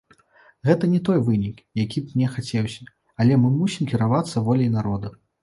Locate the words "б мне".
2.05-2.31